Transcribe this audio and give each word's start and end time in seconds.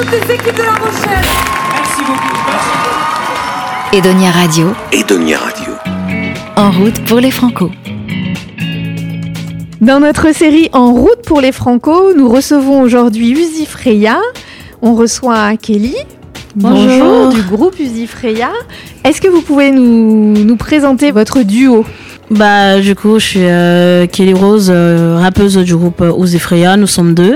toutes 0.00 0.12
les 0.12 0.34
équipes 0.34 0.56
de 0.56 0.62
La 0.62 0.72
Rochelle. 0.76 1.26
Merci 1.74 2.00
beaucoup. 2.06 2.34
Edonia 3.92 4.30
Radio, 4.30 4.72
Edonia 4.92 5.38
Radio. 5.38 5.74
en 6.56 6.70
route 6.70 7.04
pour 7.04 7.20
les 7.20 7.30
Franco. 7.30 7.70
Dans 9.82 10.00
notre 10.00 10.34
série 10.34 10.70
En 10.72 10.94
route 10.94 11.22
pour 11.26 11.42
les 11.42 11.52
Franco, 11.52 12.14
nous 12.16 12.30
recevons 12.30 12.80
aujourd'hui 12.80 13.32
Uzi 13.32 13.66
Freya. 13.66 14.18
On 14.80 14.94
reçoit 14.94 15.58
Kelly. 15.58 15.96
Bonjour. 16.56 17.28
du 17.32 17.42
groupe 17.42 17.78
Uzi 17.78 18.06
Freya. 18.06 18.50
Est-ce 19.04 19.20
que 19.20 19.28
vous 19.28 19.40
pouvez 19.42 19.70
nous, 19.70 20.34
nous 20.44 20.56
présenter 20.56 21.12
votre 21.12 21.42
duo 21.42 21.84
Bah, 22.30 22.80
du 22.80 22.94
coup, 22.96 23.18
je 23.20 23.24
suis 23.24 23.40
euh, 23.42 24.06
Kelly 24.06 24.34
Rose, 24.34 24.68
euh, 24.74 25.16
rappeuse 25.20 25.56
du 25.58 25.76
groupe 25.76 26.00
euh, 26.00 26.12
Uzi 26.18 26.38
Freya. 26.40 26.76
Nous 26.76 26.88
sommes 26.88 27.14
deux 27.14 27.34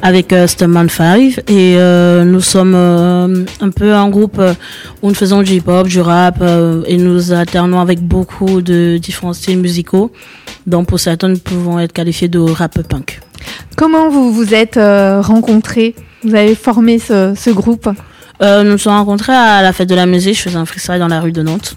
avec 0.00 0.32
euh, 0.32 0.46
Stuntman 0.46 0.88
5 0.88 1.40
et 1.48 1.74
euh, 1.76 2.24
nous 2.24 2.40
sommes 2.40 2.74
euh, 2.76 3.44
un 3.60 3.70
peu 3.70 3.92
un 3.94 4.08
groupe 4.08 4.38
euh, 4.38 4.54
où 5.02 5.08
nous 5.08 5.14
faisons 5.14 5.42
du 5.42 5.54
hip-hop, 5.54 5.88
du 5.88 6.00
rap 6.00 6.36
euh, 6.40 6.82
et 6.86 6.96
nous 6.98 7.32
alternons 7.32 7.80
avec 7.80 8.00
beaucoup 8.00 8.62
de 8.62 8.96
différents 8.98 9.32
styles 9.32 9.58
musicaux. 9.58 10.12
Donc, 10.68 10.86
pour 10.86 11.00
certains, 11.00 11.28
nous 11.28 11.38
pouvons 11.38 11.80
être 11.80 11.92
qualifiés 11.92 12.28
de 12.28 12.38
rap 12.38 12.80
punk. 12.88 13.20
Comment 13.76 14.08
vous 14.08 14.32
vous 14.32 14.54
êtes 14.54 14.76
euh, 14.76 15.20
rencontrés? 15.20 15.96
Vous 16.22 16.36
avez 16.36 16.54
formé 16.54 17.00
ce, 17.00 17.34
ce 17.36 17.50
groupe? 17.50 17.88
Euh, 18.42 18.64
nous 18.64 18.72
nous 18.72 18.78
sommes 18.78 18.94
rencontrés 18.94 19.32
à 19.32 19.62
la 19.62 19.72
fête 19.72 19.88
de 19.88 19.94
la 19.94 20.06
musique. 20.06 20.36
Je 20.36 20.42
faisais 20.42 20.56
un 20.56 20.66
freestyle 20.66 20.98
dans 20.98 21.08
la 21.08 21.20
rue 21.20 21.32
de 21.32 21.42
Nantes. 21.42 21.76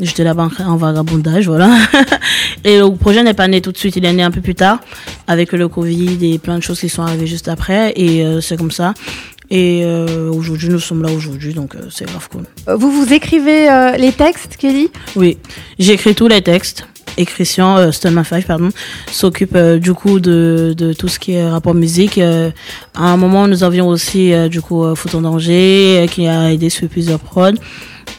J'étais 0.00 0.24
là-bas 0.24 0.48
en 0.66 0.76
vagabondage, 0.76 1.46
voilà. 1.46 1.70
Et 2.64 2.78
le 2.78 2.94
projet 2.96 3.22
n'est 3.22 3.34
pas 3.34 3.46
né 3.46 3.60
tout 3.60 3.72
de 3.72 3.78
suite, 3.78 3.96
il 3.96 4.04
est 4.04 4.12
né 4.12 4.22
un 4.22 4.30
peu 4.30 4.40
plus 4.40 4.54
tard, 4.54 4.80
avec 5.26 5.52
le 5.52 5.68
Covid 5.68 6.18
et 6.22 6.38
plein 6.38 6.58
de 6.58 6.62
choses 6.62 6.80
qui 6.80 6.88
sont 6.88 7.02
arrivées 7.02 7.26
juste 7.26 7.48
après. 7.48 7.92
Et 7.96 8.24
euh, 8.24 8.40
c'est 8.40 8.56
comme 8.56 8.70
ça. 8.70 8.94
Et 9.50 9.82
euh, 9.84 10.30
aujourd'hui, 10.30 10.70
nous 10.70 10.80
sommes 10.80 11.02
là 11.02 11.12
aujourd'hui, 11.12 11.52
donc 11.52 11.74
euh, 11.74 11.82
c'est 11.90 12.06
grave 12.06 12.28
cool. 12.30 12.44
Vous 12.74 12.90
vous 12.90 13.12
écrivez 13.12 13.68
les 13.98 14.12
textes, 14.12 14.56
Kelly? 14.56 14.90
Oui, 15.14 15.38
j'écris 15.78 16.14
tous 16.14 16.28
les 16.28 16.42
textes. 16.42 16.86
Et 17.16 17.26
Christian, 17.26 17.76
euh, 17.76 17.92
Stelman 17.92 18.24
Five, 18.24 18.46
pardon, 18.46 18.70
s'occupe 19.10 19.54
euh, 19.54 19.78
du 19.78 19.92
coup 19.92 20.20
de, 20.20 20.74
de 20.76 20.92
tout 20.92 21.08
ce 21.08 21.18
qui 21.18 21.32
est 21.32 21.48
rapport 21.48 21.74
musique. 21.74 22.18
Euh, 22.18 22.50
à 22.94 23.04
un 23.04 23.16
moment, 23.16 23.48
nous 23.48 23.64
avions 23.64 23.88
aussi 23.88 24.32
euh, 24.32 24.48
du 24.48 24.62
coup 24.62 24.84
euh, 24.84 24.94
Foot 24.94 25.14
en 25.14 25.22
danger 25.22 26.02
euh, 26.02 26.06
qui 26.06 26.26
a 26.26 26.52
aidé 26.52 26.70
sur 26.70 26.88
plusieurs 26.88 27.20
prods. 27.20 27.52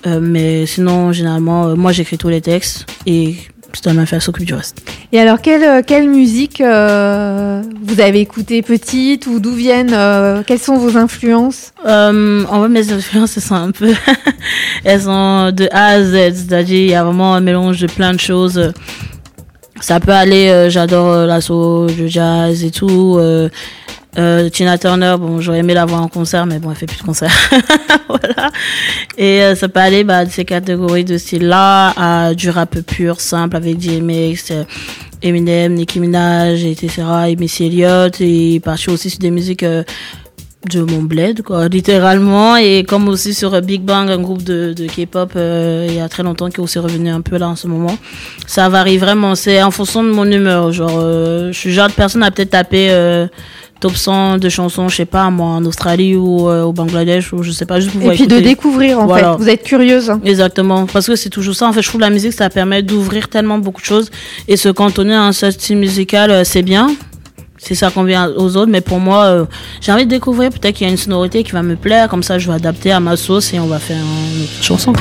Mais 0.05 0.65
sinon, 0.65 1.13
généralement, 1.13 1.77
moi 1.77 1.93
j'écris 1.93 2.17
tous 2.17 2.27
les 2.27 2.41
textes 2.41 2.85
et 3.05 3.37
Stelman 3.73 4.05
Five 4.05 4.19
s'occupe 4.19 4.45
du 4.45 4.53
reste. 4.53 4.83
Et 5.11 5.19
alors, 5.19 5.41
quelle, 5.41 5.63
euh, 5.63 5.81
quelle 5.85 6.07
musique 6.07 6.61
euh, 6.61 7.61
vous 7.83 7.99
avez 7.99 8.19
écouté 8.19 8.61
petite 8.61 9.27
ou 9.27 9.39
d'où 9.39 9.53
viennent 9.53 9.93
euh, 9.93 10.43
Quelles 10.45 10.59
sont 10.59 10.77
vos 10.77 10.97
influences? 10.97 11.73
Euh, 11.85 12.45
en 12.49 12.59
vrai, 12.59 12.69
mes 12.69 12.91
influences, 12.91 13.37
elles 13.37 13.43
sont 13.43 13.55
un 13.55 13.71
peu, 13.71 13.93
elles 14.83 15.01
sont 15.01 15.51
de 15.51 15.67
A 15.71 15.87
à 15.87 16.03
Z, 16.03 16.13
c'est-à-dire 16.35 16.77
il 16.77 16.89
y 16.91 16.95
a 16.95 17.03
vraiment 17.03 17.33
un 17.33 17.41
mélange 17.41 17.79
de 17.79 17.87
plein 17.87 18.13
de 18.13 18.19
choses. 18.19 18.71
Ça 19.81 19.99
peut 19.99 20.13
aller, 20.13 20.47
euh, 20.49 20.69
j'adore 20.69 21.11
euh, 21.11 21.25
la 21.25 21.41
soul, 21.41 21.91
le 21.97 22.07
jazz 22.07 22.63
et 22.63 22.71
tout. 22.71 23.19
Euh, 24.17 24.49
Tina 24.49 24.77
Turner, 24.77 25.15
bon, 25.19 25.41
j'aurais 25.41 25.59
aimé 25.59 25.73
la 25.73 25.85
voir 25.85 26.01
en 26.01 26.07
concert, 26.07 26.45
mais 26.45 26.59
bon, 26.59 26.71
elle 26.71 26.77
fait 26.77 26.85
plus 26.85 26.99
de 26.99 27.03
concert. 27.03 27.31
voilà. 28.07 28.51
Et 29.17 29.43
euh, 29.43 29.55
ça 29.55 29.67
peut 29.69 29.79
aller 29.79 30.03
bah, 30.03 30.25
de 30.25 30.29
ces 30.29 30.45
catégories 30.45 31.03
de 31.03 31.17
style-là 31.17 31.93
à 31.97 32.33
du 32.33 32.49
rap 32.49 32.79
pur, 32.81 33.19
simple, 33.19 33.55
avec 33.55 33.77
DMX, 33.77 34.51
euh, 34.51 34.63
Eminem, 35.21 35.73
Nicki 35.73 35.99
Minaj, 35.99 36.63
etc., 36.63 37.03
et 37.29 37.35
Missy 37.35 37.65
Elliott, 37.65 38.21
et 38.21 38.59
parti 38.59 38.89
aussi 38.89 39.09
sur 39.09 39.19
des 39.19 39.31
musiques 39.31 39.63
euh, 39.63 39.83
de 40.69 40.81
mon 40.81 41.01
bled, 41.01 41.41
quoi, 41.41 41.67
littéralement. 41.67 42.55
Et 42.55 42.83
comme 42.83 43.07
aussi 43.07 43.33
sur 43.33 43.59
Big 43.61 43.81
Bang, 43.81 44.09
un 44.09 44.21
groupe 44.21 44.43
de, 44.43 44.73
de 44.73 44.87
K-pop, 44.87 45.33
euh, 45.35 45.85
il 45.89 45.95
y 45.95 45.99
a 45.99 46.07
très 46.07 46.23
longtemps, 46.23 46.49
qui 46.49 46.57
est 46.57 46.63
aussi 46.63 46.79
revenu 46.79 47.09
un 47.09 47.21
peu 47.21 47.37
là 47.37 47.49
en 47.49 47.55
ce 47.55 47.67
moment. 47.67 47.97
Ça 48.47 48.69
varie 48.69 48.97
vraiment. 48.97 49.35
C'est 49.35 49.61
en 49.61 49.71
fonction 49.71 50.03
de 50.03 50.09
mon 50.09 50.29
humeur. 50.29 50.71
Genre, 50.71 50.99
euh, 51.01 51.51
je 51.51 51.57
suis 51.57 51.71
genre 51.71 51.89
de 51.89 51.93
personne 51.93 52.23
à 52.23 52.31
peut-être 52.31 52.51
taper 52.51 52.89
euh, 52.91 53.27
top 53.79 53.95
100 53.97 54.37
de 54.37 54.47
chansons, 54.49 54.87
je 54.87 54.95
sais 54.95 55.05
pas, 55.05 55.29
moi, 55.29 55.47
en 55.47 55.65
Australie 55.65 56.15
ou 56.15 56.47
euh, 56.49 56.63
au 56.63 56.71
Bangladesh, 56.71 57.33
ou 57.33 57.43
je 57.43 57.51
sais 57.51 57.65
pas, 57.65 57.79
juste 57.81 57.99
pour 57.99 58.11
Et 58.11 58.15
puis 58.15 58.27
de 58.27 58.39
découvrir, 58.39 58.99
en 58.99 59.05
Voilà. 59.07 59.33
fait. 59.33 59.37
Vous 59.43 59.49
êtes 59.49 59.63
curieuse. 59.63 60.11
Exactement, 60.23 60.85
parce 60.85 61.07
que 61.07 61.15
c'est 61.15 61.29
toujours 61.29 61.53
ça. 61.55 61.67
En 61.67 61.73
fait, 61.73 61.81
je 61.81 61.89
trouve 61.89 62.01
la 62.01 62.09
musique, 62.09 62.33
ça 62.33 62.49
permet 62.49 62.81
d'ouvrir 62.81 63.27
tellement 63.27 63.57
beaucoup 63.57 63.81
de 63.81 63.85
choses. 63.85 64.09
Et 64.47 64.55
se 64.55 64.69
cantonner 64.69 65.13
à 65.15 65.23
un 65.23 65.33
seul 65.33 65.51
style 65.51 65.77
musical, 65.77 66.31
euh, 66.31 66.43
c'est 66.45 66.61
bien. 66.63 66.95
C'est 67.57 67.75
ça 67.75 67.91
qu'on 67.91 68.03
vient 68.03 68.29
aux 68.35 68.57
autres. 68.57 68.71
Mais 68.71 68.81
pour 68.81 68.99
moi, 68.99 69.23
euh, 69.25 69.45
j'ai 69.81 69.91
envie 69.91 70.05
de 70.05 70.09
découvrir. 70.09 70.49
Peut-être 70.49 70.75
qu'il 70.75 70.85
y 70.85 70.89
a 70.89 70.91
une 70.91 70.97
sonorité 70.97 71.43
qui 71.43 71.51
va 71.51 71.61
me 71.63 71.75
plaire. 71.77 72.09
Comme 72.09 72.23
ça, 72.23 72.37
je 72.37 72.47
vais 72.49 72.55
adapter 72.55 72.91
à 72.91 72.99
ma 72.99 73.15
sauce 73.15 73.53
et 73.53 73.59
on 73.59 73.67
va 73.67 73.79
faire 73.79 73.97
une 73.97 74.43
autre 74.43 74.63
chanson. 74.63 74.91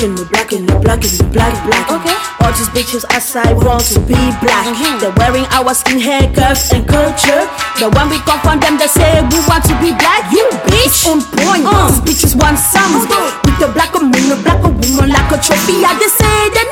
Black 0.00 0.08
in 0.08 0.16
the 0.16 0.24
black 0.32 0.48
in 0.56 0.64
the 0.64 0.76
black 0.80 1.04
black 1.28 1.52
black. 1.68 1.84
Okay. 1.92 2.16
All 2.40 2.48
these 2.56 2.72
bitches 2.72 3.04
outside 3.12 3.52
want 3.52 3.84
to 3.92 4.00
be 4.08 4.16
black. 4.40 4.64
They're 4.96 5.12
wearing 5.20 5.44
our 5.52 5.76
skin 5.76 6.00
hair 6.00 6.24
curves 6.32 6.72
and 6.72 6.88
culture. 6.88 7.44
But 7.76 7.92
when 7.92 8.08
we 8.08 8.16
confront 8.24 8.64
them, 8.64 8.80
they 8.80 8.88
say 8.88 9.20
we 9.28 9.36
want 9.44 9.60
to 9.68 9.76
be 9.76 9.92
black. 9.92 10.32
You 10.32 10.48
bitch. 10.72 11.04
On 11.04 11.20
point. 11.20 11.68
These 11.68 12.32
bitches 12.32 12.32
want 12.32 12.56
some. 12.56 12.96
With 13.44 13.60
the 13.60 13.68
black 13.76 13.92
woman, 13.92 14.16
the 14.24 14.40
black 14.40 14.64
woman 14.64 15.12
like 15.12 15.36
a 15.36 15.36
trophy. 15.36 15.84
Yeah, 15.84 15.92
they 16.00 16.08
say 16.08 16.48
they 16.48 16.64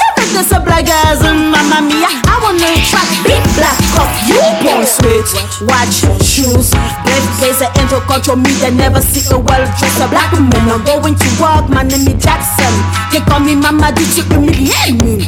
black 0.47 0.87
as 0.87 1.19
in 1.27 1.51
Mamma 1.51 1.83
Mia. 1.83 2.07
I 2.07 2.39
wanna 2.39 2.71
try 2.87 3.03
big 3.27 3.43
black 3.59 3.75
cup. 3.95 4.07
You 4.31 4.39
born 4.63 4.87
sweet. 4.87 5.27
Watch 5.67 6.07
your 6.07 6.15
shoes. 6.23 6.71
Black 6.71 7.25
blazer 7.43 7.67
and 7.75 7.89
to 7.91 7.99
control 8.07 8.37
me. 8.37 8.53
They 8.63 8.71
never 8.71 9.01
see 9.01 9.27
a 9.35 9.39
well 9.39 9.65
dressed 9.79 9.99
black 10.11 10.31
woman. 10.33 10.55
I'm 10.71 10.85
going 10.85 11.17
to 11.19 11.29
work. 11.43 11.67
My 11.71 11.83
name 11.83 12.07
is 12.07 12.23
Jackson. 12.23 12.71
They 13.11 13.21
call 13.27 13.41
me 13.41 13.57
Mama. 13.57 13.91
Did 13.91 14.15
you 14.15 14.23
humiliate 14.31 15.03
me? 15.03 15.27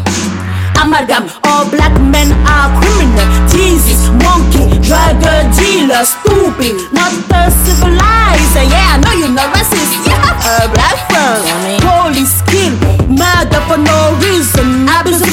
Amalgam, 0.79 1.29
all 1.45 1.69
black 1.69 1.93
men 2.01 2.31
are 2.47 2.71
criminal. 2.81 3.29
Jesus, 3.51 4.09
monkey, 4.23 4.71
drug 4.87 5.19
dealer, 5.59 6.05
stupid, 6.07 6.77
not 6.95 7.13
the 7.29 7.51
civilized. 7.67 8.00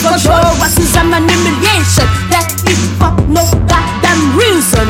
Abuse 0.08 0.26
of 0.26 0.32
control, 0.32 0.56
racism 0.64 1.12
and 1.12 1.28
humiliation. 1.28 2.08
That 2.32 2.48
is 2.64 2.80
for 2.96 3.12
no 3.28 3.44
goddamn 3.68 4.40
reason. 4.40 4.88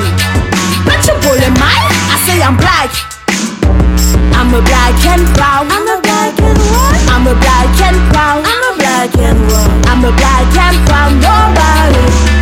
But 0.86 1.02
you 1.10 1.18
bully 1.26 1.50
mine, 1.58 1.90
I 2.14 2.16
say 2.26 2.38
I'm 2.42 2.58
black. 2.58 2.94
I'm 4.38 4.54
a 4.54 4.62
black 4.62 4.94
and 5.10 5.26
proud. 5.34 5.66
I'm 5.74 5.88
a 5.90 5.98
black 6.02 6.38
and 6.38 6.60
white. 6.70 7.02
I'm 7.10 7.26
a 7.26 7.34
black 7.34 7.74
and 7.82 8.00
proud. 8.14 8.46
I'm 8.46 8.62
a 8.62 8.72
black 8.78 9.18
and 9.18 9.40
white. 9.50 9.74
I'm 9.90 10.06
a 10.06 10.12
black 10.14 10.54
and 10.54 10.78
proud. 10.86 11.14
Nobody. 11.18 12.38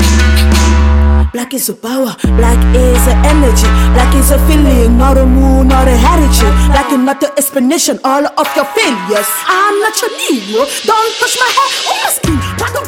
Black 1.31 1.53
is 1.53 1.67
a 1.67 1.75
power. 1.75 2.15
Black 2.39 2.59
is 2.75 3.07
an 3.07 3.19
energy. 3.27 3.67
Black 3.91 4.13
is 4.15 4.31
a 4.31 4.39
feeling, 4.47 4.97
not 4.97 5.17
a 5.17 5.25
mood, 5.25 5.67
not 5.67 5.87
a 5.87 5.95
heritage. 5.95 6.55
Black 6.71 6.91
is 6.91 6.99
not 6.99 7.19
the 7.19 7.31
explanation 7.37 7.99
all 8.03 8.25
of 8.25 8.47
your 8.55 8.65
failures. 8.71 9.29
I'm 9.47 9.79
not 9.79 9.99
your 9.99 10.11
Negro. 10.15 10.63
Don't 10.87 11.13
touch 11.19 11.35
my 11.39 11.49
hair 11.51 11.69
or 11.87 11.95
oh, 11.95 12.03
my 12.03 12.09
skin. 12.11 12.34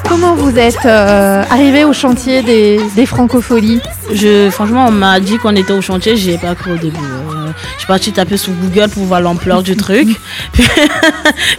Comment 0.08 0.36
vous 0.36 0.58
êtes 0.58 0.86
euh, 0.86 1.44
arrivé 1.50 1.84
au 1.84 1.94
chantier 1.94 2.42
des, 2.42 2.80
des 2.96 3.06
francopholies 3.06 3.82
Je, 4.14 4.50
franchement, 4.50 4.86
on 4.88 4.92
m'a 4.92 5.20
dit 5.20 5.38
qu'on 5.38 5.56
était 5.56 5.74
au 5.74 5.82
chantier, 5.82 6.16
j'y 6.16 6.32
ai 6.32 6.38
pas 6.38 6.56
cru 6.56 6.74
au 6.74 6.78
début. 6.78 6.98
Euh, 6.98 7.52
je 7.74 7.80
suis 7.80 7.88
partie 7.88 8.12
taper 8.12 8.38
sur 8.38 8.54
Google 8.54 8.90
pour 8.90 9.04
voir 9.04 9.22
l'ampleur 9.22 9.64
du 9.64 9.76
truc. 9.76 10.08
Puis, 10.54 10.64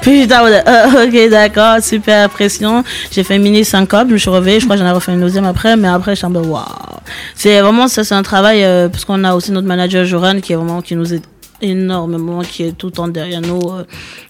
puis 0.00 0.23
j'étais 0.23 0.35
euh, 0.35 1.05
ok, 1.06 1.31
d'accord, 1.31 1.82
super 1.82 2.29
pression. 2.31 2.85
J'ai 3.11 3.23
fait 3.23 3.37
une 3.37 3.43
mini 3.43 3.65
syncope, 3.65 4.09
je 4.09 4.15
me 4.15 4.19
suis 4.19 4.31
réveillée, 4.31 4.61
je 4.61 4.64
crois 4.64 4.76
que 4.76 4.82
j'en 4.82 4.88
ai 4.88 4.93
refait 4.93 5.12
une 5.12 5.21
deuxième 5.21 5.44
après, 5.44 5.76
mais 5.76 5.88
après, 5.88 6.12
je 6.12 6.17
suis 6.17 6.26
en 6.26 6.31
mode, 6.31 6.47
waouh. 6.47 6.64
C'est 7.35 7.61
vraiment, 7.61 7.87
ça, 7.87 8.03
c'est 8.03 8.14
un 8.14 8.23
travail, 8.23 8.64
euh, 8.64 8.88
parce 8.88 9.05
qu'on 9.05 9.23
a 9.25 9.35
aussi 9.35 9.53
notre 9.53 9.67
manager 9.69 10.05
Joran 10.05 10.41
qui 10.41 10.53
est 10.53 10.56
vraiment, 10.56 10.81
qui 10.81 10.97
nous 10.97 11.12
aide 11.12 11.23
énormément, 11.61 12.41
qui 12.43 12.64
est 12.64 12.73
tout 12.73 12.87
le 12.87 12.93
temps 12.93 13.09
derrière 13.09 13.41
nous, 13.41 13.61
euh, 13.71 13.85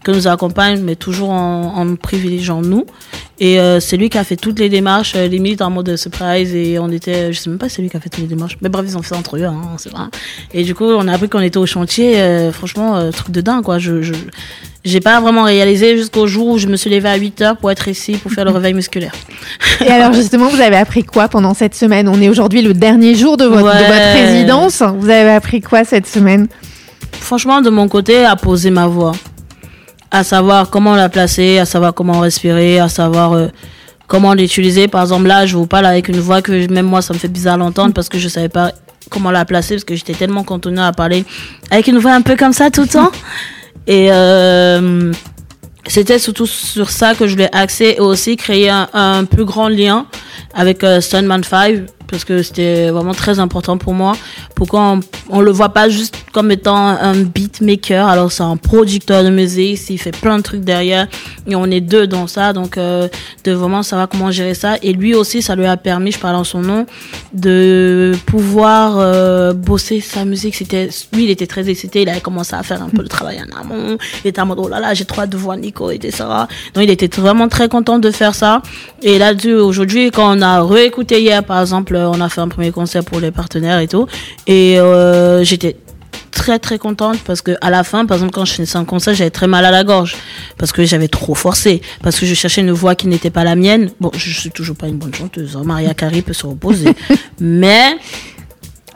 que 0.05 0.11
nous 0.11 0.27
accompagne, 0.27 0.81
mais 0.81 0.97
toujours 0.97 1.31
en, 1.31 1.75
en 1.77 1.97
privilégiant 1.97 2.63
nous. 2.63 2.85
Et 3.41 3.61
euh, 3.61 3.79
c'est 3.79 3.97
lui 3.97 4.09
qui 4.11 4.19
a 4.19 4.25
fait 4.25 4.35
toutes 4.35 4.59
les 4.59 4.69
démarches, 4.69 5.13
euh, 5.15 5.29
limite 5.29 5.63
en 5.63 5.71
mode 5.71 5.95
surprise, 5.97 6.53
et 6.57 6.79
on 6.81 6.89
était, 6.91 7.33
je 7.33 7.39
sais 7.39 7.49
même 7.49 7.59
pas 7.59 7.69
si 7.69 7.77
c'est 7.77 7.83
lui 7.83 7.89
qui 7.91 7.97
a 7.97 8.01
fait 8.01 8.09
toutes 8.09 8.23
les 8.23 8.27
démarches, 8.27 8.57
mais 8.61 8.69
bref, 8.69 8.85
ils 8.89 8.97
ont 8.97 9.03
fait 9.03 9.11
ça 9.15 9.17
entre 9.17 9.37
eux, 9.37 9.45
hein, 9.45 9.61
c'est 9.77 9.93
vrai. 9.93 10.03
Et 10.53 10.65
du 10.65 10.75
coup, 10.75 10.85
on 10.85 11.07
a 11.07 11.13
appris 11.13 11.29
qu'on 11.29 11.39
était 11.41 11.57
au 11.59 11.65
chantier, 11.67 12.19
euh, 12.21 12.51
franchement, 12.51 12.97
euh, 12.97 13.13
truc 13.13 13.31
de 13.31 13.41
dingue, 13.41 13.63
quoi. 13.63 13.79
Je, 13.79 14.03
je, 14.03 14.13
j'ai 14.85 14.99
pas 15.01 15.21
vraiment 15.21 15.45
réalisé 15.45 15.97
jusqu'au 15.97 16.27
jour 16.27 16.49
où 16.49 16.59
je 16.59 16.67
me 16.67 16.75
suis 16.77 16.91
levée 16.91 17.09
à 17.09 17.15
8 17.17 17.41
heures 17.43 17.57
pour 17.57 17.71
être 17.71 17.87
ici, 17.87 18.13
pour 18.15 18.33
faire 18.33 18.45
le 18.45 18.51
réveil 18.51 18.75
musculaire. 18.75 19.13
Et 19.87 19.89
alors 19.91 20.13
justement, 20.15 20.49
vous 20.49 20.61
avez 20.61 20.77
appris 20.77 21.05
quoi 21.05 21.29
pendant 21.29 21.55
cette 21.55 21.77
semaine? 21.77 22.09
On 22.09 22.21
est 22.21 22.29
aujourd'hui 22.29 22.61
le 22.63 22.75
dernier 22.75 23.15
jour 23.15 23.37
de 23.37 23.45
votre, 23.45 23.61
de 23.63 23.67
Ouais. 23.69 23.87
votre 23.87 24.27
résidence. 24.27 24.83
Vous 24.99 25.09
avez 25.11 25.31
appris 25.31 25.61
quoi 25.61 25.85
cette 25.85 26.07
semaine? 26.09 26.49
Franchement, 27.13 27.61
de 27.61 27.71
mon 27.71 27.87
côté, 27.89 28.25
à 28.25 28.35
poser 28.35 28.71
ma 28.71 28.87
voix. 28.89 29.13
À 30.11 30.25
savoir 30.25 30.71
comment 30.71 30.95
la 30.95 31.09
placer, 31.09 31.59
à 31.59 31.65
savoir 31.65 31.95
comment 31.95 32.21
respirer, 32.21 32.79
à 32.79 32.89
savoir 32.89 33.33
euh, 33.33 33.49
comment 34.07 34.35
l'utiliser. 34.35 34.89
Par 34.89 35.03
exemple, 35.03 35.27
là, 35.27 35.47
je 35.47 35.57
vous 35.57 35.67
parle 35.67 35.87
avec 35.87 36.09
une 36.09 36.21
voix 36.21 36.43
que 36.43 36.71
même 36.73 36.87
moi, 36.87 37.03
ça 37.03 37.15
me 37.15 37.19
fait 37.19 37.29
bizarre 37.29 37.59
l'entendre 37.59 37.93
parce 37.95 38.09
que 38.09 38.19
je 38.19 38.29
savais 38.29 38.49
pas 38.49 38.73
comment 39.11 39.31
la 39.31 39.45
placer 39.45 39.75
parce 39.75 39.85
que 39.85 39.95
j'étais 39.95 40.15
tellement 40.15 40.45
cantonnée 40.45 40.83
à 40.83 40.93
parler 40.93 41.25
avec 41.71 41.87
une 41.87 41.99
voix 41.99 42.13
un 42.13 42.23
peu 42.23 42.37
comme 42.37 42.53
ça 42.53 42.71
tout 42.71 42.83
le 42.83 42.89
temps. 42.89 43.11
Et 43.87 44.09
euh, 44.13 45.13
c'était 45.87 46.19
surtout 46.19 46.47
sur 46.47 46.91
ça 46.91 47.15
que 47.15 47.27
je 47.27 47.33
voulais 47.33 47.49
axer 47.55 47.95
et 47.97 48.01
aussi 48.01 48.37
créer 48.37 48.69
un, 48.69 48.87
un 48.93 49.25
plus 49.25 49.47
grand 49.47 49.69
lien 49.69 50.05
avec 50.53 50.85
euh, 50.85 51.01
Stoneman 51.01 51.43
5 51.43 51.87
parce 52.11 52.25
que 52.25 52.43
c'était 52.43 52.91
vraiment 52.91 53.15
très 53.15 53.39
important 53.39 53.79
pour 53.79 53.95
moi. 53.95 54.17
Pourquoi 54.55 54.81
on, 54.81 55.01
on 55.31 55.41
le 55.41 55.51
voit 55.51 55.71
pas 55.71 55.89
juste 55.89 56.17
comme 56.33 56.51
étant 56.51 56.77
un 56.77 57.15
beatmaker, 57.23 58.07
alors 58.07 58.33
c'est 58.33 58.43
un 58.43 58.57
producteur 58.57 59.25
de 59.25 59.31
musique, 59.31 59.79
il 59.91 59.99
fait 59.99 60.17
plein 60.17 60.39
de 60.39 60.43
trucs 60.43 60.63
derrière 60.63 61.07
et 61.47 61.57
on 61.57 61.65
est 61.67 61.81
deux 61.81 62.07
dans 62.07 62.27
ça, 62.27 62.53
donc 62.53 62.77
euh, 62.77 63.09
de 63.45 63.53
vraiment 63.53 63.83
savoir 63.83 64.09
comment 64.09 64.31
gérer 64.31 64.55
ça. 64.55 64.77
Et 64.83 64.93
lui 64.93 65.15
aussi, 65.15 65.43
ça 65.43 65.57
lui 65.57 65.67
a 65.67 65.77
permis, 65.77 66.13
je 66.13 66.19
parle 66.19 66.37
en 66.37 66.45
son 66.45 66.61
nom, 66.61 66.87
de 67.33 68.13
pouvoir 68.27 68.99
euh, 68.99 69.53
bosser 69.53 70.01
sa 70.01 70.25
musique. 70.25 70.55
C'était 70.55 70.89
lui, 71.13 71.25
il 71.25 71.31
était 71.31 71.47
très 71.47 71.69
excité, 71.69 72.03
il 72.03 72.09
avait 72.09 72.21
commencé 72.21 72.55
à 72.55 72.63
faire 72.63 72.83
un 72.83 72.89
peu 72.89 73.03
le 73.03 73.09
travail 73.09 73.39
en 73.41 73.61
amont. 73.61 73.99
Il 74.25 74.29
était 74.29 74.41
en 74.41 74.47
mode 74.47 74.59
oh 74.61 74.69
là 74.69 74.81
là, 74.81 74.95
j'ai 74.95 75.05
trop 75.05 75.23
hâte 75.23 75.31
de 75.31 75.37
voir 75.37 75.57
Nico 75.57 75.91
et 75.91 75.99
ça. 76.11 76.49
Donc 76.75 76.85
il 76.85 76.91
était 76.91 77.09
vraiment 77.21 77.49
très 77.49 77.69
content 77.69 77.99
de 77.99 78.11
faire 78.11 78.35
ça. 78.35 78.63
Et 79.03 79.19
là, 79.19 79.33
aujourd'hui, 79.61 80.11
quand 80.11 80.37
on 80.37 80.43
a 80.43 80.63
réécouté 80.63 81.21
hier, 81.21 81.43
par 81.45 81.61
exemple, 81.61 81.98
on 82.07 82.21
a 82.21 82.29
fait 82.29 82.41
un 82.41 82.49
premier 82.49 82.71
concert 82.71 83.05
pour 83.05 83.21
les 83.21 83.31
partenaires 83.31 83.79
et 83.79 83.89
tout, 83.89 84.07
et 84.47 84.79
euh, 84.79 85.43
j'étais 85.45 85.77
très 86.31 86.59
très 86.59 86.79
contente 86.79 87.19
parce 87.25 87.43
que 87.43 87.57
à 87.61 87.71
la 87.71 87.83
fin 87.85 88.07
par 88.07 88.17
exemple 88.17 88.33
quand 88.33 88.45
je 88.45 88.53
faisais 88.53 88.77
un 88.77 88.85
concert 88.85 89.15
j'avais 89.15 89.31
très 89.31 89.47
mal 89.47 89.65
à 89.65 89.71
la 89.71 89.85
gorge. 89.85 90.15
Parce 90.57 90.73
que 90.73 90.85
j'avais 90.85 91.09
trop 91.09 91.35
forcé. 91.35 91.83
Parce 92.03 92.19
que 92.19 92.27
je 92.27 92.35
cherchais 92.35 92.61
une 92.61 92.71
voix 92.71 92.95
qui 92.95 93.09
n'était 93.09 93.31
pas 93.31 93.45
la 93.45 93.57
mienne. 93.57 93.91
Bon 94.01 94.11
je 94.15 94.31
suis 94.31 94.51
toujours 94.51 94.77
pas 94.77 94.89
une 94.89 94.99
bonne 94.99 95.15
chanteuse 95.15 95.57
hein. 95.57 95.63
Maria 95.65 95.95
Carey 95.95 96.23
peut 96.23 96.33
se 96.33 96.47
reposer. 96.47 96.95
Mais 97.41 97.97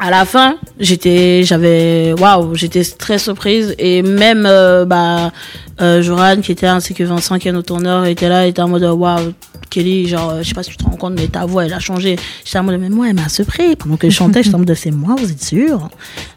à 0.03 0.11
la 0.11 0.25
fin, 0.25 0.57
j'étais, 0.81 1.45
j'avais, 1.45 2.13
waouh, 2.19 2.57
j'étais 2.57 2.83
très 2.83 3.19
surprise 3.19 3.73
et 3.79 4.03
même 4.03 4.47
euh, 4.47 4.85
bah 4.85 5.31
euh, 5.81 6.03
Joran 6.03 6.41
qui 6.43 6.51
était 6.51 6.67
ainsi 6.67 6.93
que 6.93 7.05
Vincent 7.05 7.39
qui 7.39 7.47
est 7.47 7.53
notre 7.53 7.69
tourneur 7.69 8.05
était 8.07 8.29
là, 8.29 8.49
était 8.49 8.63
en 8.63 8.69
mode 8.69 8.83
waouh, 8.83 9.33
Kelly, 9.71 10.09
genre 10.09 10.31
euh, 10.31 10.43
je 10.43 10.49
sais 10.49 10.55
pas 10.55 10.65
si 10.65 10.71
tu 10.71 10.77
te 10.77 10.83
rends 10.83 10.97
compte 10.97 11.15
mais 11.15 11.29
ta 11.29 11.47
voix 11.47 11.67
elle 11.67 11.73
a 11.73 11.79
changé. 11.79 12.17
J'étais 12.45 12.59
en 12.59 12.65
mode 12.65 12.81
mais 12.81 12.89
moi 12.89 13.11
elle 13.11 13.15
m'a 13.15 13.29
surpris 13.29 13.77
pendant 13.77 13.97
que 13.97 14.11
je 14.11 14.17
chantais, 14.17 14.43
j'étais 14.43 14.57
en 14.57 14.59
mode 14.59 14.75
c'est 14.75 14.91
moi, 14.91 15.15
vous 15.17 15.31
êtes 15.31 15.45
sûr? 15.45 15.89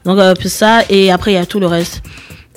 Donc 0.04 0.20
euh, 0.20 0.36
puis 0.36 0.50
ça 0.50 0.84
et 0.88 1.12
après 1.12 1.32
il 1.32 1.36
y 1.36 1.40
a 1.40 1.48
tout 1.48 1.60
le 1.60 1.66
reste 1.66 2.04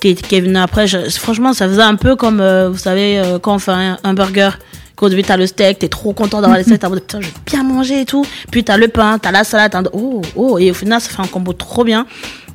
qui, 0.02 0.10
est 0.10 0.40
venu 0.40 0.58
après. 0.58 0.86
Franchement, 1.08 1.54
ça 1.54 1.66
faisait 1.68 1.80
un 1.80 1.96
peu 1.96 2.16
comme 2.16 2.40
euh, 2.40 2.68
vous 2.68 2.76
savez 2.76 3.20
quand 3.40 3.54
on 3.54 3.58
fait 3.58 3.72
un 3.72 4.12
burger. 4.12 4.50
Qu'au 4.98 5.08
début, 5.08 5.22
t'as 5.22 5.36
le 5.36 5.46
steak, 5.46 5.78
t'es 5.78 5.86
trop 5.86 6.12
content 6.12 6.40
d'avoir 6.40 6.58
le 6.58 6.64
steak, 6.64 6.80
t'as 6.80 6.88
en 6.88 6.90
mode, 6.90 7.02
putain, 7.02 7.20
je 7.20 7.28
vais 7.28 7.32
bien 7.46 7.62
manger 7.62 8.00
et 8.00 8.04
tout. 8.04 8.26
Puis 8.50 8.64
t'as 8.64 8.76
le 8.76 8.88
pain, 8.88 9.20
t'as 9.20 9.30
la 9.30 9.44
salade, 9.44 9.70
t'as, 9.70 9.84
oh, 9.92 10.22
oh, 10.34 10.58
et 10.58 10.72
au 10.72 10.74
final, 10.74 11.00
ça 11.00 11.08
fait 11.08 11.22
un 11.22 11.28
combo 11.28 11.52
trop 11.52 11.84
bien. 11.84 12.04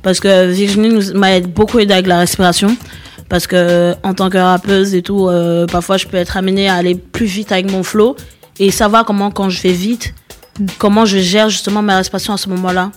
Parce 0.01 0.19
que 0.19 0.47
Virginie 0.47 0.89
nous 0.89 1.17
m'a 1.17 1.39
beaucoup 1.39 1.79
aidé 1.79 1.93
avec 1.93 2.05
la 2.05 2.19
respiration. 2.19 2.75
Parce 3.29 3.47
que, 3.47 3.95
en 4.03 4.13
tant 4.13 4.29
que 4.29 4.37
rappeuse 4.37 4.93
et 4.93 5.01
tout, 5.01 5.29
euh, 5.29 5.67
parfois, 5.67 5.95
je 5.95 6.05
peux 6.05 6.17
être 6.17 6.35
amenée 6.35 6.67
à 6.67 6.75
aller 6.75 6.95
plus 6.95 7.27
vite 7.27 7.53
avec 7.53 7.71
mon 7.71 7.81
flow 7.81 8.17
et 8.59 8.71
savoir 8.71 9.05
comment, 9.05 9.31
quand 9.31 9.49
je 9.49 9.61
vais 9.61 9.71
vite, 9.71 10.13
comment 10.79 11.05
je 11.05 11.19
gère 11.19 11.47
justement 11.47 11.81
ma 11.81 11.95
respiration 11.95 12.33
à 12.33 12.37
ce 12.37 12.49
moment-là. 12.49 12.91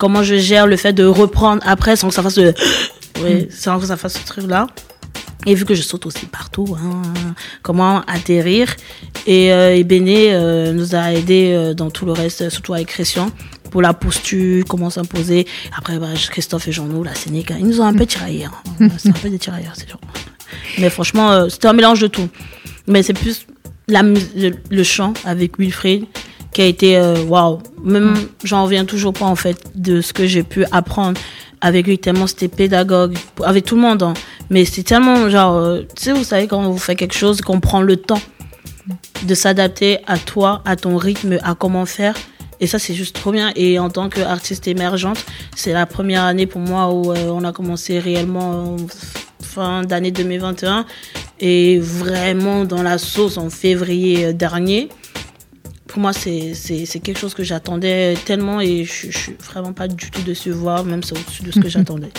Comment 0.00 0.24
je 0.24 0.34
gère 0.34 0.66
le 0.66 0.76
fait 0.76 0.92
de 0.94 1.04
reprendre 1.04 1.62
après 1.64 1.94
sans 1.94 2.08
que 2.08 2.14
ça 2.14 2.24
fasse 2.24 2.38
le, 2.38 2.54
oui, 3.22 3.46
sans 3.50 3.78
que 3.78 3.86
ça 3.86 3.96
fasse 3.96 4.14
ce 4.14 4.26
truc-là. 4.26 4.66
Et 5.46 5.54
vu 5.54 5.64
que 5.64 5.74
je 5.74 5.82
saute 5.82 6.04
aussi 6.06 6.26
partout, 6.26 6.76
hein, 6.78 7.02
comment 7.62 8.02
atterrir. 8.06 8.74
Et, 9.26 9.52
euh, 9.52 9.74
et 9.74 9.84
Béné 9.84 10.32
euh, 10.34 10.72
nous 10.72 10.94
a 10.94 11.12
aidé 11.12 11.52
euh, 11.54 11.74
dans 11.74 11.90
tout 11.90 12.04
le 12.04 12.12
reste, 12.12 12.50
surtout 12.50 12.74
avec 12.74 12.88
Christian, 12.88 13.30
pour 13.70 13.80
la 13.80 13.94
posture, 13.94 14.64
comment 14.68 14.90
s'imposer. 14.90 15.46
Après, 15.76 15.98
bah, 15.98 16.08
Christophe 16.30 16.68
et 16.68 16.72
Jean-Nou, 16.72 17.04
la 17.04 17.14
scénique, 17.14 17.52
ils 17.58 17.66
nous 17.66 17.80
ont 17.80 17.84
un 17.86 17.94
peu 17.94 18.04
tiraillés. 18.06 18.46
Hein. 18.80 18.88
C'est 18.98 19.08
un 19.08 19.12
peu 19.12 19.30
des 19.30 19.38
tirailleurs, 19.38 19.72
c'est 19.74 19.88
sûr. 19.88 19.98
Mais 20.78 20.90
franchement, 20.90 21.30
euh, 21.32 21.48
c'était 21.48 21.68
un 21.68 21.72
mélange 21.72 22.00
de 22.00 22.06
tout. 22.08 22.28
Mais 22.86 23.02
c'est 23.02 23.12
plus 23.14 23.46
la, 23.88 24.02
le, 24.02 24.50
le 24.70 24.82
chant 24.82 25.14
avec 25.24 25.58
Wilfried 25.58 26.04
qui 26.52 26.62
a 26.62 26.64
été 26.66 26.96
euh, 26.96 27.22
waouh. 27.22 27.60
Même 27.84 28.14
j'en 28.42 28.64
reviens 28.64 28.84
toujours 28.84 29.12
pas 29.12 29.26
en 29.26 29.36
fait 29.36 29.56
de 29.76 30.00
ce 30.00 30.12
que 30.12 30.26
j'ai 30.26 30.42
pu 30.42 30.64
apprendre 30.72 31.20
avec 31.60 31.86
lui 31.86 31.98
tellement 31.98 32.26
c'était 32.26 32.48
pédagogue 32.48 33.16
avec 33.44 33.64
tout 33.64 33.76
le 33.76 33.82
monde. 33.82 34.02
hein. 34.02 34.14
Mais 34.50 34.64
c'est 34.64 34.82
tellement 34.82 35.30
genre 35.30 35.56
euh, 35.56 35.82
tu 35.96 36.04
sais 36.04 36.12
vous 36.12 36.24
savez 36.24 36.46
quand 36.48 36.62
vous 36.62 36.78
faites 36.78 36.98
quelque 36.98 37.16
chose 37.16 37.40
qu'on 37.40 37.60
prend 37.60 37.82
le 37.82 37.96
temps 37.96 38.20
de 39.22 39.34
s'adapter 39.34 39.98
à 40.06 40.18
toi, 40.18 40.62
à 40.64 40.76
ton 40.76 40.96
rythme, 40.96 41.38
à 41.42 41.54
comment 41.54 41.86
faire. 41.86 42.14
Et 42.60 42.66
ça, 42.66 42.78
c'est 42.78 42.94
juste 42.94 43.16
trop 43.16 43.32
bien. 43.32 43.52
Et 43.56 43.78
en 43.78 43.88
tant 43.88 44.08
qu'artiste 44.08 44.68
émergente, 44.68 45.24
c'est 45.56 45.72
la 45.72 45.86
première 45.86 46.24
année 46.24 46.46
pour 46.46 46.60
moi 46.60 46.92
où 46.92 47.12
euh, 47.12 47.28
on 47.30 47.42
a 47.44 47.52
commencé 47.52 47.98
réellement 47.98 48.74
en 48.74 48.76
fin 49.42 49.82
d'année 49.82 50.10
2021 50.10 50.84
et 51.40 51.78
vraiment 51.78 52.64
dans 52.64 52.82
la 52.82 52.98
sauce 52.98 53.38
en 53.38 53.48
février 53.48 54.26
euh, 54.26 54.32
dernier. 54.32 54.90
Pour 55.90 56.00
moi, 56.00 56.12
c'est 56.12 56.54
quelque 57.02 57.18
chose 57.18 57.34
que 57.34 57.42
j'attendais 57.42 58.14
tellement 58.24 58.60
et 58.60 58.84
je, 58.84 59.10
je 59.10 59.18
suis 59.18 59.36
vraiment 59.44 59.72
pas 59.72 59.88
du 59.88 60.08
tout 60.08 60.22
déçue, 60.22 60.50
voire 60.50 60.84
même 60.84 61.02
c'est 61.02 61.18
au-dessus 61.18 61.42
de 61.42 61.50
ce 61.50 61.58
que 61.58 61.68
j'attendais. 61.68 62.10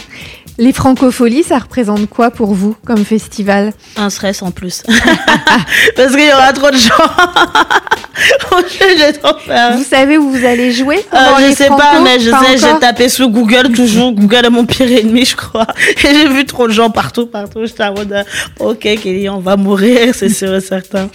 Les 0.57 0.73
francopholies, 0.73 1.43
ça 1.43 1.57
représente 1.57 2.09
quoi 2.09 2.31
pour 2.31 2.53
vous 2.53 2.75
comme 2.85 3.05
festival? 3.05 3.71
Un 3.95 4.09
stress 4.09 4.41
en 4.41 4.51
plus. 4.51 4.83
Parce 5.95 6.11
qu'il 6.11 6.27
y 6.27 6.33
aura 6.33 6.51
trop 6.51 6.69
de 6.69 6.75
gens. 6.75 6.89
trop. 9.21 9.35
Vous 9.77 9.83
savez 9.83 10.17
où 10.17 10.31
vous 10.31 10.45
allez 10.45 10.71
jouer? 10.71 10.99
Euh, 11.13 11.17
je 11.39 11.45
les 11.45 11.55
sais 11.55 11.69
pas, 11.69 12.01
mais 12.01 12.19
je 12.19 12.29
Pas 12.29 12.43
sais, 12.43 12.57
j'ai 12.57 12.79
tapé 12.79 13.07
sur 13.07 13.29
Google 13.29 13.71
toujours. 13.71 14.11
Google 14.11 14.45
est 14.45 14.49
mon 14.49 14.65
pire 14.65 14.91
ennemi, 14.91 15.25
je 15.25 15.37
crois. 15.37 15.67
Et 16.03 16.13
j'ai 16.13 16.27
vu 16.27 16.45
trop 16.45 16.67
de 16.67 16.73
gens 16.73 16.89
partout, 16.89 17.25
partout. 17.25 17.65
J'étais 17.65 17.83
en 17.83 17.93
mode, 17.93 18.11
euh, 18.11 18.23
ok, 18.59 18.79
Kelly, 18.79 19.29
on 19.29 19.39
va 19.39 19.55
mourir, 19.55 20.13
c'est 20.13 20.29
sûr 20.29 20.53
et 20.55 20.61
certain. 20.61 21.09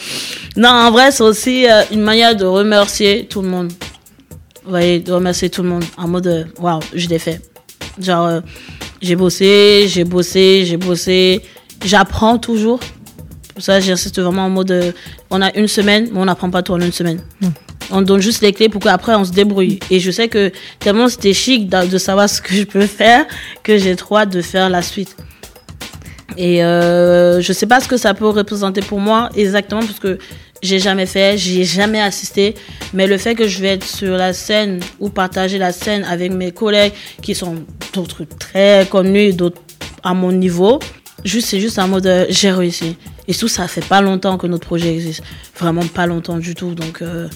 Non, 0.57 0.69
en 0.71 0.91
vrai, 0.91 1.11
c'est 1.11 1.23
aussi 1.23 1.67
euh, 1.69 1.83
une 1.93 2.01
manière 2.01 2.35
de 2.35 2.45
remercier 2.45 3.27
tout 3.27 3.43
le 3.43 3.49
monde. 3.49 3.73
Vous 4.65 4.71
voyez, 4.71 5.01
de 5.01 5.13
remercier 5.13 5.51
tout 5.51 5.63
le 5.63 5.69
monde. 5.69 5.85
En 5.97 6.09
mode, 6.09 6.27
euh, 6.27 6.45
waouh, 6.59 6.81
je 6.95 7.09
l'ai 7.09 7.19
fait. 7.19 7.41
Genre, 8.01 8.27
euh, 8.27 8.41
j'ai 9.03 9.17
bossé, 9.17 9.87
j'ai 9.89 10.05
bossé, 10.05 10.65
j'ai 10.65 10.77
bossé. 10.77 11.43
J'apprends 11.85 12.39
toujours. 12.39 12.81
Pour 13.55 13.63
ça, 13.63 13.81
j'insiste 13.81 14.19
vraiment 14.21 14.47
en 14.47 14.51
mode, 14.51 14.71
euh, 14.71 14.93
on 15.31 15.41
a 15.43 15.55
une 15.57 15.69
semaine, 15.69 16.09
mais 16.13 16.19
on 16.21 16.25
n'apprend 16.25 16.51
pas 16.51 16.63
tout 16.63 16.73
en 16.73 16.81
une 16.81 16.93
semaine. 16.93 17.21
On 17.91 18.03
donne 18.03 18.21
juste 18.21 18.43
les 18.43 18.53
clés 18.53 18.69
pour 18.69 18.81
qu'après 18.83 19.15
on 19.15 19.25
se 19.25 19.31
débrouille. 19.31 19.79
Et 19.91 20.01
je 20.01 20.11
sais 20.11 20.27
que 20.29 20.51
tellement 20.81 21.09
c'était 21.09 21.33
chic 21.33 21.69
d'a- 21.69 21.87
de 21.87 21.99
savoir 21.99 22.29
ce 22.29 22.43
que 22.43 22.53
je 22.55 22.65
peux 22.65 22.87
faire 22.87 23.25
que 23.63 23.79
j'ai 23.79 23.95
trop 23.95 24.17
hâte 24.19 24.31
de 24.31 24.43
faire 24.43 24.69
la 24.69 24.83
suite. 24.83 25.17
Et 26.37 26.65
euh, 26.65 27.41
je 27.41 27.53
sais 27.53 27.67
pas 27.67 27.81
ce 27.81 27.87
que 27.89 27.97
ça 27.97 28.13
peut 28.13 28.29
représenter 28.29 28.81
pour 28.81 28.99
moi 28.99 29.31
exactement 29.37 29.81
parce 29.83 30.01
que 30.01 30.19
j'ai 30.63 30.79
jamais 30.79 31.07
fait, 31.07 31.37
j'y 31.39 31.63
ai 31.63 31.65
jamais 31.65 32.01
assisté. 32.01 32.55
Mais 32.93 33.07
le 33.07 33.19
fait 33.19 33.35
que 33.35 33.47
je 33.47 33.61
vais 33.61 33.69
être 33.69 33.87
sur 33.87 34.17
la 34.17 34.33
scène 34.33 34.81
ou 35.01 35.09
partager 35.09 35.59
la 35.59 35.73
scène 35.73 36.05
avec 36.05 36.33
mes 36.33 36.53
collègues 36.53 36.93
qui 37.23 37.35
sont 37.35 37.57
d'autres 37.93 38.25
très 38.25 38.87
connus, 38.91 39.33
d'autres 39.33 39.61
à 40.03 40.15
mon 40.15 40.33
niveau, 40.33 40.79
juste 41.25 41.49
c'est 41.49 41.61
juste 41.61 41.79
un 41.79 41.87
mode 41.87 42.07
euh, 42.07 42.27
j'ai 42.29 42.51
réussi. 42.51 42.97
Et 43.29 43.35
tout 43.35 43.49
ça 43.49 43.67
fait 43.67 43.85
pas 43.85 44.01
longtemps 44.01 44.39
que 44.39 44.47
notre 44.47 44.67
projet 44.67 44.95
existe, 44.95 45.23
vraiment 45.59 45.87
pas 45.87 46.07
longtemps 46.07 46.39
du 46.39 46.55
tout. 46.55 46.75
Donc 46.75 47.03
euh, 47.03 47.29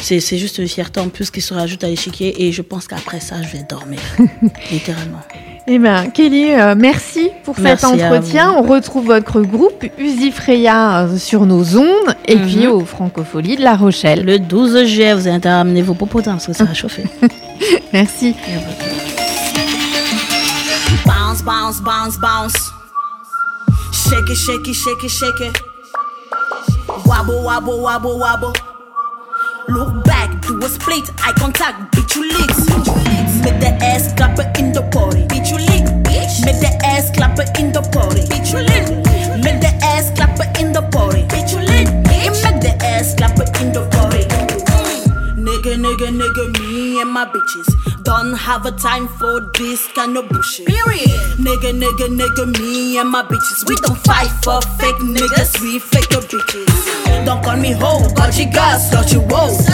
c'est 0.00 0.20
c'est 0.20 0.38
juste 0.38 0.58
une 0.58 0.68
fierté 0.68 1.00
en 1.00 1.08
plus 1.08 1.30
qui 1.30 1.40
se 1.40 1.52
rajoute 1.52 1.82
à 1.84 1.88
l'échiquier 1.88 2.44
et 2.44 2.52
je 2.52 2.62
pense 2.62 2.86
qu'après 2.86 3.20
ça 3.20 3.42
je 3.42 3.56
vais 3.56 3.64
dormir 3.68 4.00
littéralement. 4.70 5.20
Eh 5.68 5.78
ben, 5.78 6.10
Kelly, 6.10 6.52
euh, 6.54 6.74
merci 6.76 7.30
pour 7.44 7.54
Merci 7.60 7.86
cet 7.86 8.00
entretien. 8.02 8.52
On 8.58 8.62
retrouve 8.62 9.06
votre 9.06 9.40
groupe 9.42 9.84
Uzi 9.96 10.32
Freya 10.32 11.02
euh, 11.04 11.16
sur 11.18 11.46
nos 11.46 11.76
ondes 11.78 12.16
et 12.26 12.34
Mhm. 12.34 12.46
puis 12.46 12.66
aux 12.66 12.84
Francopholies 12.84 13.56
de 13.56 13.62
La 13.62 13.76
Rochelle. 13.76 14.24
Le 14.24 14.40
12 14.40 14.84
juillet, 14.86 15.14
vous 15.14 15.20
avez 15.28 15.36
intérêt 15.36 15.54
à 15.54 15.60
amener 15.60 15.82
vos 15.82 15.94
popotins 15.94 16.32
parce 16.32 16.46
que 16.48 16.52
ça 16.52 16.64
va 16.64 16.74
chauffer. 16.74 17.04
Merci. 17.92 18.34
Bounce, 21.06 21.42
bounce, 21.44 21.80
bounce, 21.80 22.18
bounce. 22.18 22.72
Shake 23.92 24.30
it, 24.30 24.36
shake 24.36 24.66
it, 24.68 24.74
shake 24.74 25.04
it, 25.04 25.10
shake 25.10 25.40
it. 25.48 25.62
Wobble, 27.06 27.44
wobble, 27.44 27.80
wobble, 27.80 28.18
wobble. 28.18 28.52
Look 29.68 30.04
back, 30.04 30.28
do 30.48 30.58
a 30.64 30.68
split, 30.68 31.04
eye 31.24 31.32
contact, 31.38 31.94
bitch 31.94 32.16
you 32.16 32.24
lit. 32.24 33.11
Make 33.42 33.58
the 33.58 33.76
ass 33.82 34.12
clapper 34.14 34.50
in 34.58 34.72
the 34.72 34.82
party, 34.92 35.26
bitch 35.26 35.50
you 35.50 35.58
lit. 35.58 35.84
Make 36.46 36.60
the 36.60 36.70
ass 36.84 37.10
clapper 37.10 37.44
in 37.58 37.72
the 37.72 37.82
party, 37.82 38.22
bitch 38.30 38.52
you 38.52 38.60
lit. 38.62 38.88
Make 39.42 39.60
the 39.60 39.72
ass 39.82 40.10
clapper 40.14 40.46
in 40.60 40.72
the 40.72 40.82
party, 40.82 41.22
bitch 41.24 41.52
you 41.52 41.60
lit. 41.60 41.88
And 41.88 42.34
make 42.42 42.62
the 42.62 42.74
ass 42.84 43.14
clapper 43.14 43.44
in 43.60 43.72
the 43.72 43.88
party. 43.90 44.24
Nigga, 45.34 45.74
nigga, 45.74 46.08
nigga, 46.14 46.58
me 46.60 47.00
and 47.00 47.10
my 47.10 47.24
bitches 47.26 47.66
don't 48.04 48.34
have 48.34 48.64
a 48.66 48.72
time 48.72 49.08
for 49.08 49.40
this 49.58 49.88
kind 49.88 50.16
of 50.16 50.28
bullshit. 50.28 50.66
Period. 50.66 51.10
Nigga, 51.38 51.72
nigga, 51.74 52.06
nigga, 52.08 52.58
me 52.60 52.98
and 52.98 53.10
my 53.10 53.22
bitches. 53.22 53.68
We 53.68 53.74
don't 53.76 53.98
fight 53.98 54.30
for 54.44 54.60
fake 54.78 55.02
niggas, 55.02 55.60
we 55.60 55.80
fake 55.80 56.10
your 56.12 56.22
bitches. 56.22 57.24
Don't 57.26 57.42
call 57.44 57.56
me 57.56 57.72
hoe, 57.72 58.08
got 58.14 58.38
you 58.38 58.50
girls, 58.50 58.90
got 58.90 59.12
you 59.12 59.20
woes. 59.20 59.66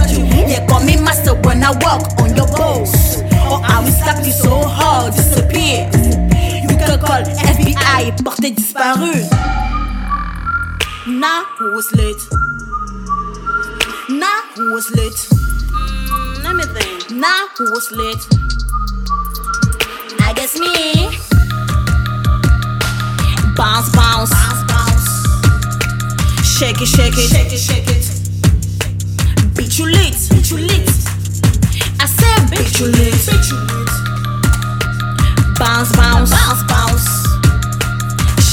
Yeah, 0.48 0.66
call 0.66 0.80
me 0.80 0.96
master 0.96 1.34
when 1.42 1.62
I 1.62 1.72
walk 1.84 2.18
on 2.20 2.34
your 2.34 2.48
bones. 2.56 3.27
Or 3.50 3.60
I 3.64 3.80
will 3.82 3.90
slap 3.90 4.24
you 4.24 4.32
so 4.32 4.60
hard, 4.62 5.14
disappear. 5.14 5.88
You 6.62 6.68
can 6.68 7.00
call 7.00 7.22
FBI, 7.22 8.12
portée 8.22 8.54
disparue. 8.54 9.24
Nah, 11.06 11.44
who 11.56 11.72
was 11.74 11.90
late? 11.94 12.22
Nah, 14.10 14.40
who 14.54 14.72
was 14.74 14.90
late? 14.94 15.20
Mm, 15.32 16.44
let 16.44 16.54
me 16.56 16.64
think. 16.76 17.10
Nah, 17.10 17.48
who 17.56 17.64
was 17.72 17.90
late? 17.90 18.24
I 20.20 20.32
guess 20.34 20.54
me. 20.58 21.08
Bounce, 23.56 23.88
bounce, 23.96 24.30
bounce, 24.30 24.62
bounce. 24.68 25.08
Shake 26.44 26.80
it, 26.82 26.86
shake 26.86 27.16
it, 27.16 27.28
shake 27.32 27.52
it, 27.52 27.58
shake 27.58 27.88
it. 27.88 28.04
Beat 29.56 29.78
you 29.78 29.86
lit, 29.86 30.14
beat 30.30 30.50
you 30.50 30.58
lit. 30.58 31.17
I 32.00 32.06
said 32.06 32.50
beat 32.50 32.78
you 32.80 32.86
lit, 32.86 33.14
beat 33.26 33.50
you 33.50 33.58
lit. 33.70 33.90
Bounce, 35.58 35.94
bounce, 35.96 36.30
bounce, 36.30 36.62
bounce. 36.70 37.06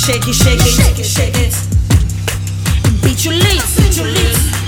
Shake 0.06 0.28
it, 0.28 0.34
shake 0.34 0.62
it, 0.62 0.74
shake 0.78 1.00
it, 1.00 1.06
shake 1.06 1.38
it. 1.38 1.54
Beat 3.04 3.26
you 3.26 3.32
lit, 3.32 3.64
beat 3.78 3.98
you 3.98 4.04
lit. 4.04 4.65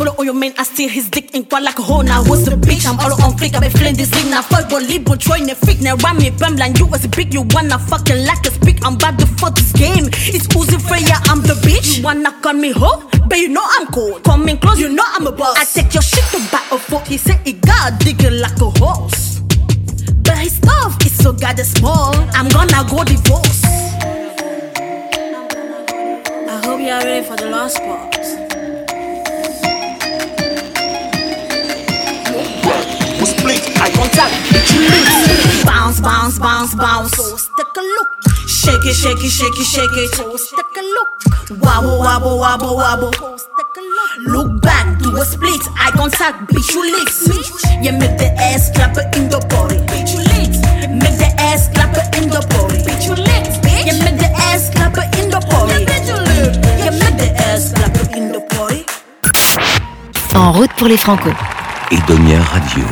It 0.00 0.18
on 0.18 0.24
your 0.24 0.34
man, 0.34 0.54
I 0.56 0.62
steal 0.62 0.88
his 0.88 1.10
dick 1.10 1.34
in 1.34 1.44
quad 1.44 1.62
like 1.62 1.78
a 1.78 1.82
hoe. 1.82 2.00
Now 2.00 2.22
who's 2.24 2.44
the 2.44 2.56
bitch? 2.56 2.86
I'm 2.86 2.98
all 3.00 3.22
on 3.22 3.36
flick, 3.36 3.54
I 3.54 3.60
been 3.60 3.70
feeling 3.70 3.96
this 3.96 4.08
thing. 4.08 4.30
Now 4.30 4.40
fuck 4.40 4.70
Bollywood, 4.70 5.20
Troy, 5.20 5.38
ne 5.38 5.54
freak, 5.54 5.80
Now 5.80 5.96
ram 5.96 6.16
me, 6.16 6.30
bam, 6.30 6.56
like 6.56 6.78
you 6.78 6.86
was 6.86 7.04
a 7.04 7.08
big, 7.08 7.34
you 7.34 7.42
wanna 7.50 7.78
fucking 7.78 8.24
like 8.24 8.46
a 8.46 8.50
speak. 8.50 8.84
I'm 8.84 8.96
bad 8.96 9.18
to 9.18 9.26
fuck 9.26 9.54
this 9.54 9.72
game. 9.72 10.08
It's 10.32 10.46
Uzi 10.48 10.80
Freya, 10.80 11.20
I'm 11.24 11.42
the 11.42 11.54
bitch. 11.60 11.98
You 11.98 12.04
wanna 12.04 12.32
call 12.40 12.54
me 12.54 12.70
hoe? 12.70 13.08
But 13.28 13.38
you 13.38 13.48
know 13.48 13.62
I'm 13.62 13.86
cold. 13.88 14.24
Coming 14.24 14.58
close, 14.58 14.80
you 14.80 14.88
know 14.88 15.04
I'm 15.06 15.26
a 15.26 15.32
boss. 15.32 15.56
I 15.58 15.64
take 15.64 15.92
your 15.92 16.02
shit 16.02 16.24
to 16.32 16.38
back 16.50 16.72
a 16.72 16.78
fuck. 16.78 17.06
He 17.06 17.18
said 17.18 17.40
he 17.44 17.52
got 17.52 18.04
it 18.06 18.32
like 18.32 18.60
a 18.60 18.70
horse. 18.80 19.40
But 20.22 20.38
his 20.38 20.56
stuff 20.56 20.96
is 21.04 21.16
so 21.16 21.32
goddamn 21.32 21.66
small. 21.66 22.14
I'm 22.32 22.48
gonna 22.48 22.84
go 22.88 23.04
divorce. 23.04 23.64
I 26.48 26.60
hope 26.64 26.80
you're 26.80 26.98
ready 26.98 27.26
for 27.26 27.36
the 27.36 27.46
last 27.50 27.78
part. 27.78 28.49
Eye 33.90 33.96
contact, 33.96 34.34
bitch 34.54 34.70
you 34.74 34.82
loose. 34.86 35.64
Bounce, 35.64 36.00
bounce, 36.00 36.38
bounce, 36.38 36.74
bounce. 36.76 37.10
Toast, 37.16 37.50
take 37.56 37.76
a 37.76 37.80
look. 37.80 38.08
Shake 38.46 38.84
it, 38.86 38.94
shake 38.94 39.24
it, 39.24 39.30
shake 39.30 39.58
it, 39.58 39.66
shake 39.66 39.96
it. 39.96 40.12
Toast, 40.12 40.54
take 40.54 40.76
a 40.78 40.82
look. 40.86 41.08
Wobble, 41.60 41.98
wobble, 41.98 42.38
wobble, 42.38 42.76
wobble. 42.76 43.10
Toast, 43.10 43.48
take 43.56 43.76
a 43.76 43.80
look. 43.80 44.10
Look 44.30 44.62
back, 44.62 44.98
do 45.00 45.16
a 45.16 45.24
split. 45.24 45.60
Eye 45.74 45.90
contact, 45.90 46.50
bitch 46.52 46.72
you 46.74 46.82
lit. 46.86 47.10
You 47.82 47.92
make 47.98 48.16
the 48.18 48.30
ass 48.38 48.70
clap 48.70 48.96
in 49.16 49.28
the 49.28 49.40
body. 49.50 49.76
Bitch 49.90 50.14
you 50.14 50.22
lit. 50.22 50.54
Make 50.90 51.18
the 51.18 51.34
ass 51.38 51.68
clap 51.74 51.96
in 52.14 52.30
the 52.30 52.40
body. 52.54 52.78
Bitch 52.86 53.06
you 53.06 53.14
lit. 53.18 53.50
You 53.86 53.98
make 54.04 54.18
the 54.22 54.30
ass 54.38 54.70
clap 54.70 54.94
in 55.18 55.30
the 55.30 55.40
body. 55.50 55.84
Bitch 55.84 56.06
you 56.06 56.18
lit. 56.30 56.54
You 56.86 56.92
make 56.94 57.18
the 57.18 57.30
ass 57.50 57.72
clap 57.72 57.96
in 58.14 58.30
the 58.30 58.40
body. 58.54 58.86
En 60.36 60.52
route 60.52 60.70
pour 60.76 60.86
les 60.86 60.96
Franco. 60.96 61.30
Edonia 61.90 62.40
Radio. 62.52 62.84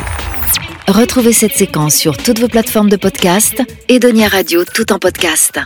Retrouvez 0.88 1.34
cette 1.34 1.52
séquence 1.52 1.96
sur 1.96 2.16
toutes 2.16 2.38
vos 2.38 2.48
plateformes 2.48 2.88
de 2.88 2.96
podcast. 2.96 3.62
Edonia 3.90 4.26
Radio, 4.26 4.64
tout 4.64 4.90
en 4.90 4.98
podcast. 4.98 5.60